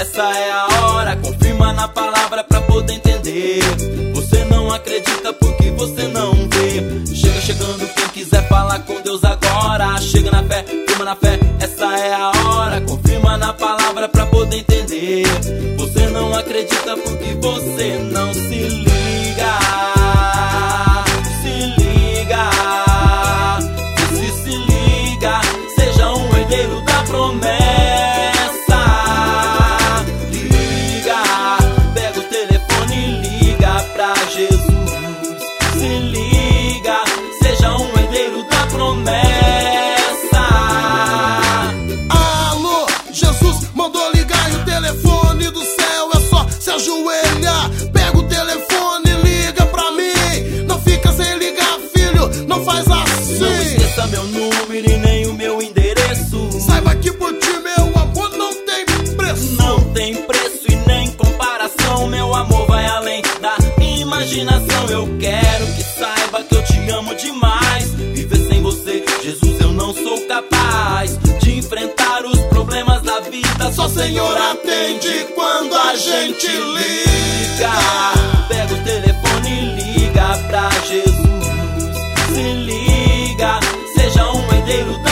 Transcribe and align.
essa 0.00 0.22
é 0.22 0.50
a 0.50 0.66
hora. 0.66 1.16
Confirma 1.16 1.72
na 1.72 1.88
palavra 1.88 2.42
pra 2.44 2.60
poder 2.62 2.94
entender. 2.94 3.60
Você 4.14 4.44
não 4.44 4.72
acredita 4.72 5.32
porque 5.34 5.70
você 5.70 6.08
não 6.08 6.32
vê. 6.32 7.14
Chega 7.14 7.40
chegando 7.40 7.94
quem 7.94 8.08
quiser 8.08 8.46
falar 8.48 8.80
com 8.80 9.00
Deus 9.02 9.22
agora. 9.24 10.00
Chega 10.00 10.30
na 10.30 10.42
fé, 10.42 10.64
firma 10.64 11.04
na 11.04 11.16
fé, 11.16 11.38
essa 11.60 11.84
é 11.98 12.14
a 12.14 12.30
hora. 12.30 12.80
Confirma 12.80 13.36
na 13.36 13.52
palavra 13.52 14.08
pra 14.08 14.26
poder 14.26 14.58
entender. 14.58 15.24
Você 15.78 16.08
não 16.08 16.34
acredita 16.34 16.96
porque 16.96 17.34
você 17.40 17.98
não 18.10 18.32
se 18.34 18.68
liga. 18.68 19.58
Se 21.42 21.60
Se 36.12 36.49
Eu 64.90 65.06
quero 65.20 65.66
que 65.74 65.82
saiba 65.84 66.42
que 66.42 66.56
eu 66.56 66.64
te 66.64 66.90
amo 66.90 67.14
demais. 67.14 67.94
Viver 67.94 68.48
sem 68.48 68.60
você, 68.60 69.04
Jesus, 69.22 69.60
eu 69.60 69.72
não 69.72 69.94
sou 69.94 70.26
capaz 70.26 71.16
de 71.40 71.58
enfrentar 71.58 72.24
os 72.24 72.40
problemas 72.46 73.00
da 73.02 73.20
vida. 73.20 73.72
Só 73.72 73.88
Senhor 73.88 74.36
atende 74.36 75.26
quando 75.36 75.74
a 75.76 75.94
gente 75.94 76.48
liga. 76.48 77.72
Pega 78.48 78.74
o 78.74 78.84
telefone 78.84 79.48
e 79.48 80.00
liga 80.00 80.36
pra 80.48 80.68
Jesus. 80.88 81.14
Se 82.34 82.42
liga, 82.42 83.60
seja 83.94 84.28
um 84.32 84.52
herdeiro 84.54 84.98
da 85.04 85.09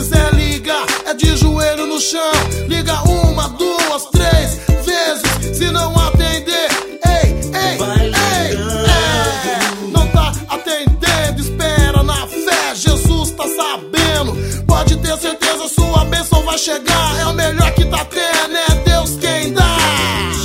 quiser 0.00 0.32
ligar, 0.32 0.86
é 1.04 1.12
de 1.12 1.36
joelho 1.36 1.86
no 1.86 2.00
chão. 2.00 2.32
Liga 2.66 3.02
uma, 3.02 3.48
duas, 3.50 4.06
três 4.06 4.58
vezes. 4.82 5.58
Se 5.58 5.70
não 5.70 5.94
atender, 5.94 6.68
ei, 7.06 7.28
ei, 7.54 7.76
Vai 7.76 8.06
ei, 8.06 8.56
é. 8.56 9.88
Não 9.92 10.06
tá 10.08 10.32
atendendo, 10.48 11.40
espera 11.42 12.02
na 12.02 12.26
fé. 12.26 12.74
Jesus 12.74 13.30
tá 13.32 13.44
sabendo. 13.44 14.64
Pode 14.66 14.96
ter 14.96 15.18
certeza, 15.18 15.68
sua 15.68 16.04
bênção 16.06 16.42
vai 16.44 16.56
chegar. 16.56 17.20
É 17.20 17.26
o 17.26 17.34
melhor 17.34 17.70
que 17.72 17.84
tá 17.84 18.02
tendo, 18.06 18.56
é 18.56 18.74
Deus 18.86 19.16
quem 19.16 19.52
dá. 19.52 19.76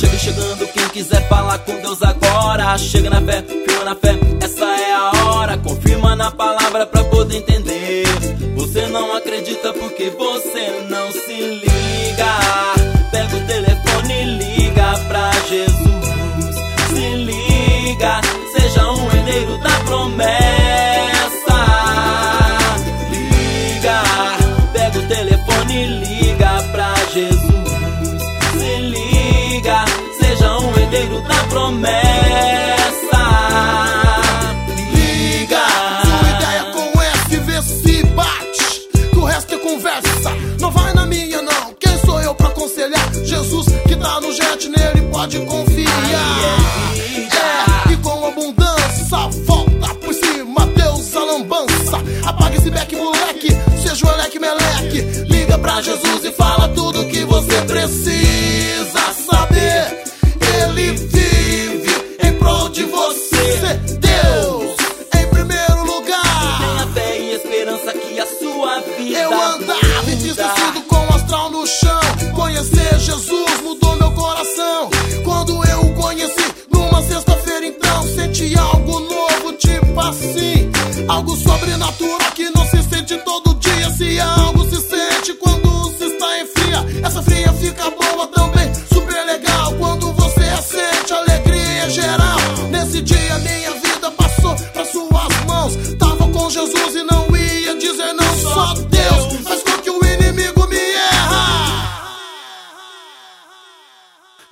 Chega 0.00 0.16
chegando 0.16 0.66
quem 0.72 0.88
quiser 0.88 1.28
falar 1.28 1.58
com 1.58 1.78
Deus 1.78 2.02
agora. 2.02 2.78
Chega 2.78 3.10
na 3.10 3.20
fé, 3.20 3.42
firma 3.42 3.84
na 3.84 3.94
fé, 3.94 4.18
essa 4.40 4.64
é 4.64 4.94
a 4.94 5.12
hora. 5.26 5.58
Confirma 5.58 6.16
na 6.16 6.30
palavra 6.30 6.86
pra 6.86 7.04
poder 7.04 7.36
entender. 7.36 7.71
Não 8.92 9.16
acredita 9.16 9.72
porque 9.72 10.10
você 10.10 10.84
não 10.90 11.10
se 11.10 11.32
liga. 11.32 12.81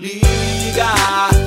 Liga. 0.00 1.39